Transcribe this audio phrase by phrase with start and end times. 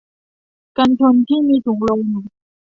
[0.77, 2.01] กันชนที่มีถุงลม